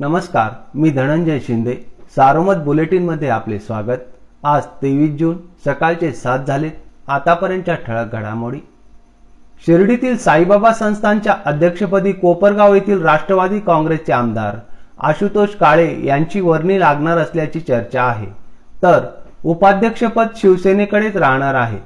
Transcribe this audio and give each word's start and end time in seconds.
नमस्कार 0.00 0.50
मी 0.74 0.90
धनंजय 0.90 1.38
शिंदे. 1.40 1.74
सारोमत 2.16 2.54
बुलेटिनमध्ये 2.54 3.28
आपले 3.28 3.58
स्वागत. 3.58 4.02
आज 4.44 4.64
तेवीस 4.82 5.10
जून 5.18 5.36
सकाळचे 5.64 6.12
सात 6.12 6.38
झालेत. 6.38 6.70
आतापर्यंतच्या 7.08 7.74
ठळक 7.74 8.12
घडामोडी. 8.12 8.58
शिर्डीतील 9.66 10.16
साईबाबा 10.16 10.72
संस्थांच्या 10.72 11.36
अध्यक्षपदी 11.44 12.12
कोपरगाव 12.12 12.74
येथील 12.74 13.02
राष्ट्रवादी 13.02 13.60
काँग्रेसचे 13.60 14.12
आमदार 14.12 14.56
आशुतोष 15.00 15.48
काळे 15.48 16.06
यांची 16.06 16.40
वर्णी 16.40 16.80
लागणार 16.80 17.18
असल्याची 17.18 17.60
चर्चा 17.60 18.02
आहे. 18.02 18.26
तर 18.82 19.06
उपाध्यक्षपद 19.44 20.26
शिवसेनेकडेच 20.36 21.16
राहणार 21.16 21.54
आहे. 21.54 21.78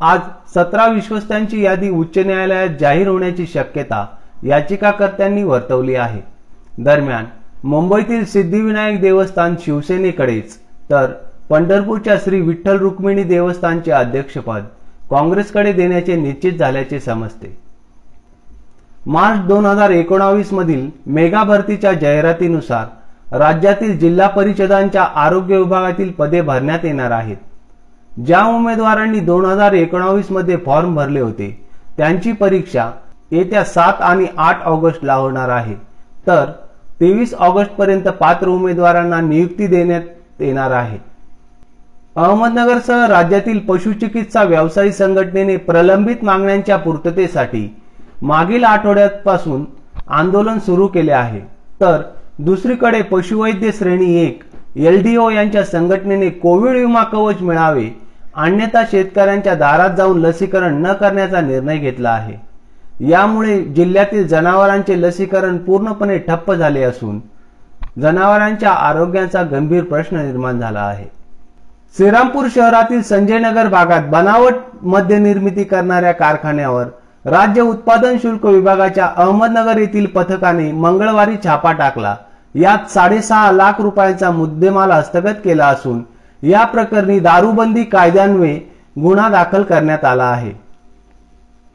आज 0.00 0.20
सतरा 0.54 0.86
विश्वस्तांची 0.86 1.64
यादी 1.64 1.90
उच्च 1.90 2.18
न्यायालयात 2.18 2.78
जाहीर 2.80 3.08
होण्याची 3.08 3.46
शक्यता 3.46 4.06
याचिकाकर्त्यांनी 4.44 5.42
वर्तवली 5.42 5.94
आहे. 5.94 6.20
दरम्यान 6.78 7.24
मुंबईतील 7.64 8.24
सिद्धिविनायक 8.24 9.00
देवस्थान 9.00 9.54
शिवसेनेकडेच. 9.60 10.56
तर 10.90 11.12
पंढरपूरच्या 11.48 12.16
श्री 12.24 12.40
विठ्ठल 12.40 12.78
रुक्मिणी 12.78 13.22
देवस्थानचे 13.22 13.90
अध्यक्षपद 13.90 14.64
काँग्रेसकडे 15.10 15.72
देण्याचे 15.72 16.16
निश्चित 16.16 16.52
झाल्याचे 16.52 17.00
समजते. 17.00 17.56
मार्च 19.06 19.46
दोन 19.46 19.66
हजार 19.66 19.90
एकोणावीस 19.90 20.52
मधील 20.52 20.88
मेगा 21.06 21.42
भरतीच्या 21.44 21.92
जाहिरातीनुसार 21.92 23.36
राज्यातील 23.38 23.98
जिल्हा 23.98 24.28
परिषदांच्या 24.28 25.02
आरोग्य 25.02 25.56
विभागातील 25.56 26.10
पदे 26.12 26.40
भरण्यात 26.40 26.84
येणार 26.84 27.10
आहेत. 27.10 27.36
ज्या 28.26 28.44
उमेदवारांनी 28.44 29.20
दोन 29.20 29.44
हजार 29.44 29.72
एकोणावीसमध्ये 29.72 30.56
फॉर्म 30.56 30.94
भरले 30.94 31.20
होते 31.20 31.66
त्यांची 31.96 32.32
परीक्षा 32.32 32.90
येत्या 33.30 33.64
सात 33.64 34.02
आणि 34.02 34.26
आठ 34.36 34.62
ऑगस्टला 34.62 35.14
होणार 35.14 35.48
आहे. 35.48 35.74
तर 36.26 36.50
तेवीस 37.00 37.34
ऑगस्ट 37.34 37.70
पर्यंत 37.70 38.08
पात्र 38.20 38.48
उमेदवारांना 38.48 39.20
नियुक्ती 39.20 39.66
देण्यात 39.66 40.42
येणार 40.42 40.70
आहे. 40.70 40.98
अहमदनगरसह 42.16 43.06
राज्यातील 43.06 43.58
पशुचिकित्सा 43.58 44.42
व्यावसायिक 44.42 44.94
संघटनेने 44.94 45.56
प्रलंबित 45.56 46.24
मागण्यांच्या 46.24 46.76
पूर्ततेसाठी 46.76 47.68
मागील 48.22 48.64
आठवड्यापासून 48.64 49.64
आंदोलन 50.08 50.58
सुरू 50.58 50.86
केले 50.86 51.12
आहे. 51.12 51.40
तर 51.80 52.02
दुसरीकडे 52.38 53.02
पशुवैद्य 53.02 53.70
श्रेणी 53.72 54.14
एक 54.24 54.42
एल 54.76 55.00
डी 55.02 55.16
ओ 55.16 55.28
यांच्या 55.30 55.64
संघटनेने 55.64 56.28
कोविड 56.30 56.76
विमा 56.76 57.02
कवच 57.02 57.40
मिळावे 57.42 57.88
अन्यथा 58.36 58.82
शेतकऱ्यांच्या 58.90 59.54
दारात 59.54 59.96
जाऊन 59.96 60.18
लसीकरण 60.20 60.82
न 60.86 60.92
करण्याचा 60.92 61.40
निर्णय 61.40 61.78
घेतला 61.78 62.10
आहे. 62.10 62.47
यामुळे 63.00 63.64
जिल्ह्यातील 63.64 64.26
जनावरांचे 64.28 65.00
लसीकरण 65.02 65.56
पूर्णपणे 65.58 66.18
ठप्प 66.18 66.52
झाले 66.52 66.82
असून 66.82 67.20
जनावरांच्या 68.02 68.70
आरोग्याचा 68.70 69.42
गंभीर 69.42 69.84
प्रश्न 69.84 70.16
निर्माण 70.16 70.60
झाला 70.60 70.80
आहे. 70.80 71.04
श्रीरामपूर 71.96 72.46
शहरातील 72.54 73.02
संजयनगर 73.02 73.68
भागात 73.68 74.02
बनावट 74.02 74.54
मद्य 74.82 75.18
निर्मिती 75.18 75.64
करणाऱ्या 75.64 76.12
कारखान्यावर 76.12 76.86
राज्य 77.24 77.62
उत्पादन 77.62 78.16
शुल्क 78.22 78.44
विभागाच्या 78.46 79.08
अहमदनगर 79.16 79.78
येथील 79.78 80.06
पथकाने 80.06 80.72
मंगळवारी 80.72 81.36
छापा 81.44 81.72
टाकला. 81.72 82.14
यात 82.54 82.90
साडेसहा 82.90 83.50
लाख 83.52 83.80
रुपयांचा 83.80 84.30
मुद्देमाल 84.30 84.90
हस्तगत 84.90 85.40
केला 85.44 85.66
असून 85.66 86.02
या 86.42 86.64
प्रकरणी 86.64 87.18
दारूबंदी 87.20 87.84
कायद्यान्वये 87.84 88.54
गुन्हा 89.02 89.28
दाखल 89.28 89.62
करण्यात 89.62 90.04
आला 90.04 90.24
आहे. 90.24 90.52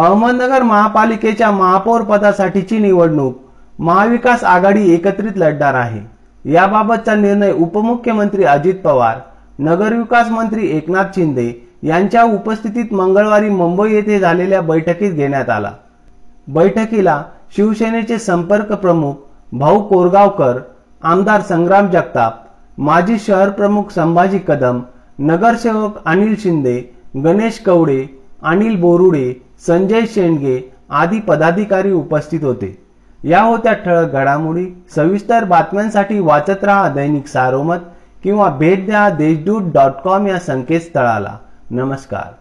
अहमदनगर 0.00 0.62
महापालिकेच्या 0.62 1.50
महापौर 1.50 2.02
पदासाठीची 2.02 2.78
निवडणूक 2.78 3.34
महाविकास 3.78 4.44
आघाडी 4.44 4.92
एकत्रित 4.92 5.32
लढणार 5.38 5.74
आहे. 5.74 6.00
याबाबतचा 6.44 7.14
निर्णय 7.14 7.52
उपमुख्यमंत्री 7.52 8.44
अजित 8.44 8.74
पवार 8.84 9.18
नगरविकास 9.58 10.30
मंत्री 10.30 10.68
एकनाथ 10.76 11.16
शिंदे 11.16 11.52
यांच्या 11.84 12.22
उपस्थितीत 12.34 12.92
मंगळवारी 12.92 13.48
मुंबई 13.50 13.92
येथे 13.92 14.18
झालेल्या 14.18 14.60
बैठकीत 14.60 15.12
घेण्यात 15.12 15.50
आला. 15.50 15.72
बैठकीला 16.48 17.22
शिवसेनेचे 17.56 18.18
संपर्क 18.18 18.72
प्रमुख 18.72 19.14
भाऊ 19.52 19.82
कोरगावकर 19.88 20.58
आमदार 21.02 21.40
संग्राम 21.40 21.90
जगताप 21.90 22.40
माजी 22.78 23.18
शहर 23.18 23.50
प्रमुख 23.50 23.90
संभाजी 23.94 24.38
कदम 24.48 24.80
नगरसेवक 25.18 26.02
अनिल 26.06 26.34
शिंदे 26.42 26.80
गणेश 27.24 27.58
कवडे 27.66 28.04
अनिल 28.42 28.80
बोरुडे 28.80 29.32
संजय 29.66 30.06
शेंडगे 30.06 30.72
आदी 30.90 31.20
पदाधिकारी 31.20 31.92
उपस्थित 31.92 32.44
होते. 32.44 32.82
या 33.24 33.42
होत्या 33.42 33.72
ठळक 33.72 34.12
घडामोडी 34.12 34.84
सविस्तर 34.96 35.44
बातम्यांसाठी 35.44 36.18
वाचत 36.20 36.64
राहा 36.64 36.88
दैनिक 36.88 37.26
सारोमत 37.26 37.78
किंवा 38.22 38.48
भेट 38.48 38.86
द्या 38.86 39.08
देशदूत 39.10 39.62
डॉट 39.72 39.92
कॉम 40.04 40.26
या 40.26 40.38
संकेतस्थळाला. 40.38 41.38
नमस्कार. 41.70 42.39